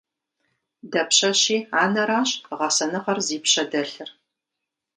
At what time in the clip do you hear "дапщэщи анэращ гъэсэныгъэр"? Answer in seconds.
0.91-3.19